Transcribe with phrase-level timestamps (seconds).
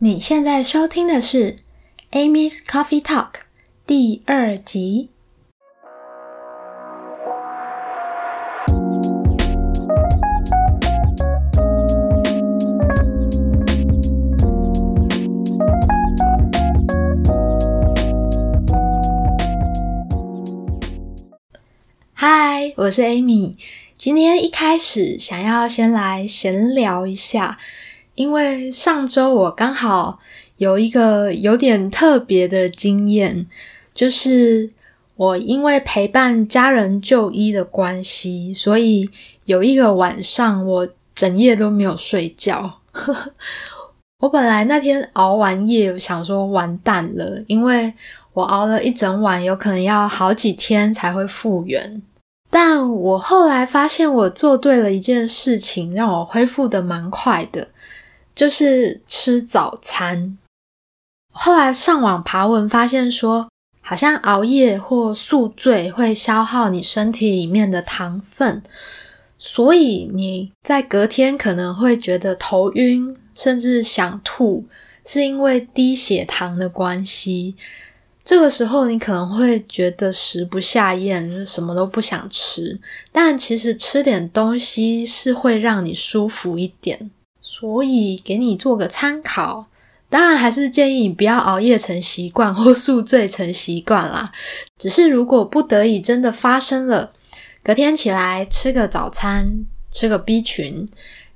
[0.00, 1.56] 你现在收听的是
[2.12, 3.30] Amy's Coffee Talk
[3.84, 5.08] 第二集。
[22.14, 23.56] 嗨，我是 Amy。
[23.96, 27.58] 今天一开始想要先来闲聊一下。
[28.18, 30.18] 因为上周我刚好
[30.56, 33.46] 有一个有点特别的经验，
[33.94, 34.68] 就是
[35.14, 39.08] 我因为陪伴家人就医的关系，所以
[39.44, 42.80] 有一个晚上我整夜都没有睡觉。
[44.18, 47.94] 我本来那天熬完夜，想说完蛋了，因为
[48.32, 52.02] 我熬了一整晚，有可能要好几天才会复原。
[52.50, 57.68] 但我后来发现，我做对了一件事情，让我恢复的蛮快的。
[58.38, 60.38] 就是吃早餐。
[61.32, 63.48] 后来上网爬文发现说，
[63.80, 68.62] 好像熬夜或宿醉会消耗你身体里面的糖分，
[69.40, 74.64] 所以你在隔天可能会觉得头晕，甚至想吐，
[75.04, 77.56] 是因为低血糖的关系。
[78.24, 82.78] 这个时候你可能会觉得食不下咽，就是什么都不想吃。
[83.10, 87.10] 但其实吃点东西是会让你舒服一点。
[87.50, 89.64] 所以给你做个参考，
[90.10, 94.30] 当然还是建议你不要熬夜成习惯 或宿醉成习惯啦。
[94.76, 97.10] 只是如果不得已真的发生了，
[97.62, 100.86] 隔天起来吃个早餐，吃个 B 群，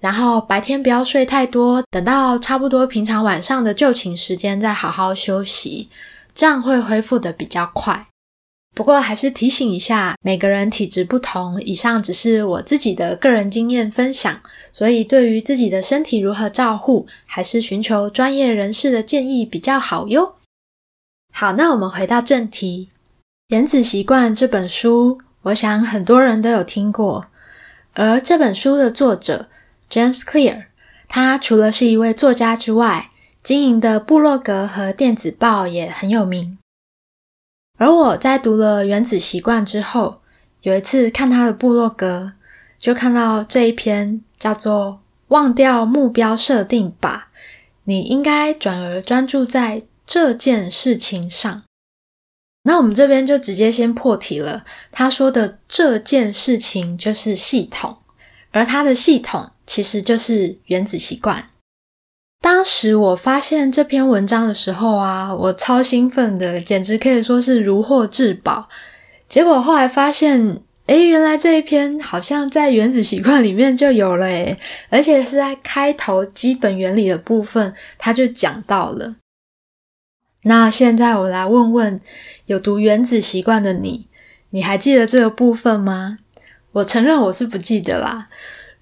[0.00, 5.88] 然后白天不要睡太多，等到差不多平常晚上的就寝时间再好好休息，
[6.34, 8.08] 这样会恢复的比较快。
[8.74, 14.40] 不过还是提醒一下，每个人体质不同，以上只是我自己的个人经验分享，
[14.72, 20.36] 所以对于自己的身体如何照护，还是寻求专业人士的建议比较好哟。
[21.32, 22.88] 好，那我们回到正题，
[23.48, 27.26] 《原子习惯》这本书，我想很多人都有听过。
[27.94, 29.48] 而这本书的作者
[29.90, 30.66] James Clear，
[31.08, 33.10] 他除了是一位作家之外，
[33.42, 36.56] 经营的部落格和电子报也很有名。
[37.80, 40.20] 而我在读了《原子习惯》之后，
[40.60, 42.34] 有一次看他的部落格，
[42.78, 47.30] 就看到这一篇叫做“忘掉目标设定吧”，
[47.84, 51.62] 你应该转而专注在这件事情上。
[52.64, 54.66] 那我们这边就直接先破题了。
[54.92, 57.96] 他说的这件事情就是系统，
[58.50, 61.49] 而他的系统其实就是原子习惯。
[62.52, 68.68] 当时我发现这篇文章的时候啊，我超兴奋的，简直可以说是如获至宝。
[69.28, 79.14] 结果后来发现，诶，原来这一篇好像在《原子习惯》里面就有了，诶，而且是在开头基本原理的部分，他就讲到了。
[80.42, 82.00] 那现在我来问问
[82.46, 84.08] 有读《原子习惯》的你，
[84.50, 86.16] 你还记得这个部分吗？
[86.72, 88.28] 我承认我是不记得啦。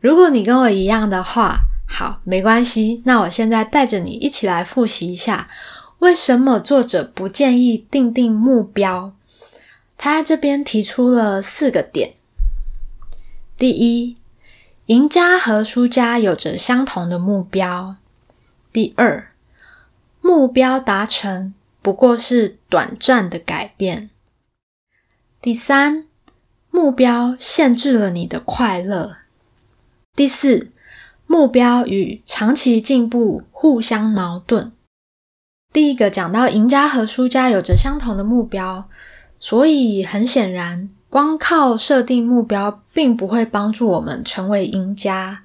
[0.00, 1.58] 如果你跟我一样的话，
[1.90, 3.02] 好，没关系。
[3.06, 5.48] 那我现在带着你一起来复习一下，
[5.98, 9.16] 为什么作者不建议定定目标？
[9.96, 12.14] 他在这边提出了四个点。
[13.56, 14.16] 第一，
[14.86, 17.96] 赢家和输家有着相同的目标。
[18.70, 19.32] 第二，
[20.20, 24.10] 目标达成不过是短暂的改变。
[25.40, 26.06] 第三，
[26.70, 29.16] 目标限制了你的快乐。
[30.14, 30.70] 第四。
[31.28, 34.72] 目标与长期进步互相矛盾。
[35.70, 38.88] 第一个讲到赢家和输家有着相同的目标，
[39.38, 45.42] 所以很显然，光靠设定目标并不会帮助我们成为赢家。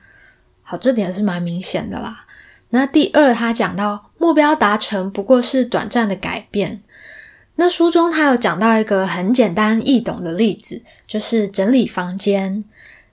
[0.62, 2.26] 好，这点是蛮明显的啦。
[2.70, 6.80] 那第二，他讲到目标达成不过是短暂的改变。
[7.56, 12.64] 那书中他有讲到一个很简单易懂的例子，就是整理房间。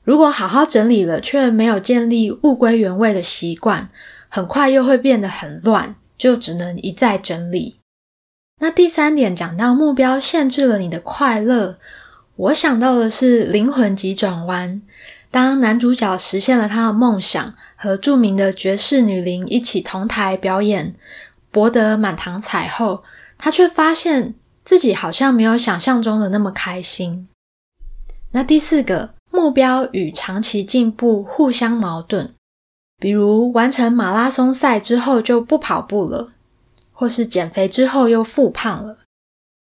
[0.03, 3.89] 如果好好整理了，却没有建立物归原位的习惯，
[4.29, 7.79] 很快又会变得很乱，就只能一再整理。
[8.61, 11.79] 那第三点讲到目标限制了你的快乐，
[12.37, 14.83] 我想到的是灵魂急转弯。
[15.31, 20.97] 当男主角实现了他的梦想，和著名的爵士女伶一起同台表演，
[21.51, 23.05] 博得满堂彩后，
[23.39, 27.29] 他却发现自己好像没有想象中的那么开心。
[28.33, 29.11] 那第四个。
[29.31, 32.31] 目标与长期进步互相矛盾，
[32.99, 36.33] 比如完成马拉松赛之后就不跑步了，
[36.93, 38.99] 或是减肥之后又复胖了。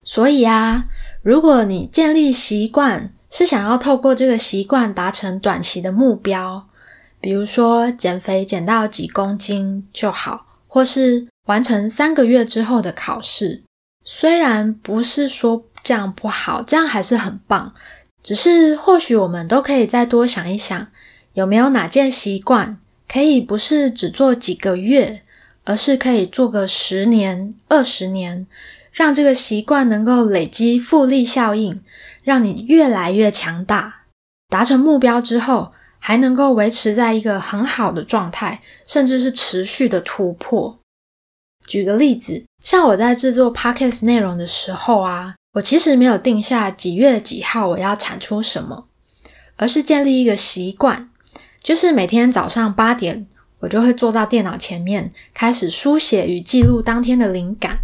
[0.04, 0.86] 所以啊，
[1.22, 6.68] 如果你建立习惯是想要透过这个习惯达成短期的目标，
[7.20, 13.64] 比如说减肥减到几公斤就好，或是完成三个月之后的考试。
[14.06, 17.74] 虽然不是说这样不好，这样还是很棒。
[18.28, 20.88] 只是或许我们都可以再多想一想，
[21.32, 22.78] 有没有哪件习惯
[23.08, 25.22] 可以不是只做几个月，
[25.64, 28.46] 而是可以做个十年、二十年，
[28.92, 31.82] 让这个习惯能够累积复利效应，
[32.22, 34.02] 让你越来越强大。
[34.50, 40.78] 达成目标之后，还能够维持在一个很好的状态，甚至是持续的突破。
[41.66, 42.44] 举个例子。
[42.62, 48.86] 像我在制作 podcast 内容的时候啊，我其实没有定下几月几号我要产出什么，
[49.56, 51.10] 而是建立一个习惯，
[51.64, 53.28] 就是每天早上八点，
[53.60, 57.80] 我就会坐到电脑前面，开始书写与记录当天的灵感。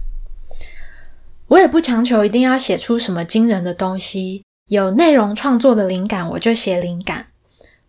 [1.48, 7.28] 我也不强求一定要写出什么惊人的东西，有内容创作的灵感我就写灵感，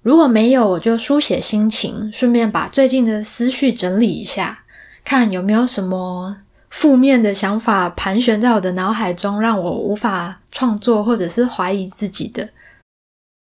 [0.01, 4.65] 如果没有我就书写心情，顺便把最近的思绪整理一下，
[5.05, 6.39] 看有没有什么。
[6.75, 12.51] 负面的想法盘旋在我的脑海中，让我无法创作，或者是怀疑自己的。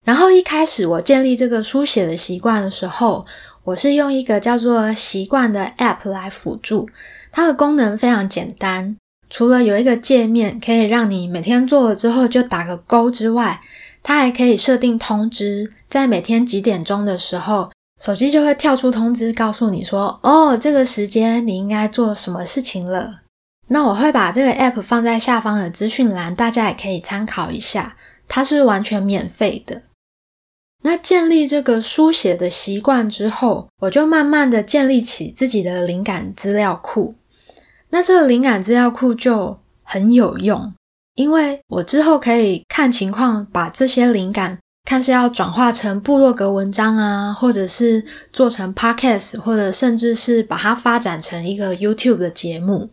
[0.04, 3.26] 然后一开始我建立这个书写的习惯的时候，
[3.64, 6.88] 我是用一个叫做“习惯”的 App 来辅助。
[7.30, 8.96] 它的功能非常简单，
[9.28, 13.60] 除了有一个界面可以让你每天做了之后就打个勾之外，
[14.02, 17.70] 它还可以设定通知，在每天几点钟的时候。
[18.00, 23.22] 手机就会跳出通知，告诉你说：“哦，这个时间你应该做什么事情了。”
[23.70, 27.96] 那我会把这个 app 放在下方的资讯栏，大家也可以参考一下。
[28.28, 29.82] 它是完全免费的。
[30.84, 37.14] 那建立这个书写的习惯之后，我就慢慢的建立起自己的灵感资料库。
[37.90, 40.72] 那这个灵感资料库就很有用，
[41.14, 44.58] 因为我之后可以看情况把这些灵感。
[44.88, 48.02] 看是要转化成部落格文章啊，或者是
[48.32, 52.88] 做成 podcast，或者甚至是把它发展成一个 YouTube 的节目。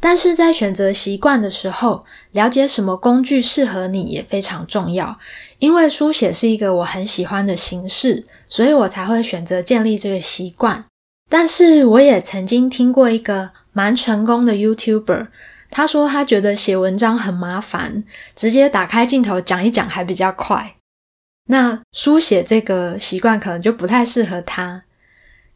[0.00, 5.18] 但是在选择习惯的时候，了解什么工具适合你也非常重要。
[5.58, 10.86] 因为书写是一个我很喜欢的形式，所以我才会选择建立这个习惯。
[11.28, 15.26] 但是我也曾经听过一个蛮成功的 YouTuber，
[15.70, 18.04] 他说他觉得写文章很麻烦，
[18.34, 20.76] 直接打开镜头讲一讲还比较快。
[21.50, 24.82] 那书写这个习惯可能就不太适合他，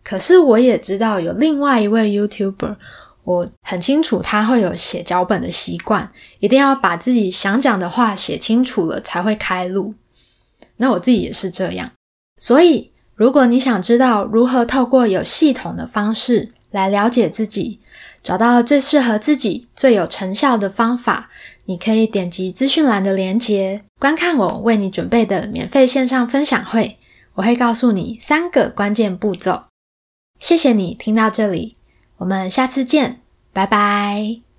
[0.03, 2.77] 可是我也知道有另外一位 YouTuber，
[3.25, 9.95] 我很清楚他会有写脚本的习惯，一定要把自己想讲的话写清楚了才会开录。
[10.79, 11.91] 那我自己也是这样，
[12.41, 17.81] 所以如果你想知道如何透过有系统的方式来了解自己，
[18.23, 21.31] 找到最适合自己、最有成效的方法。
[21.65, 26.99] 你可以点击资讯栏的链接，观看我为你准备的免费线上分享会。
[27.35, 29.65] 我会告诉你三个关键步骤。
[30.39, 31.77] 谢谢你听到这里，
[32.19, 33.21] 我们下次见，
[33.53, 34.52] 拜拜。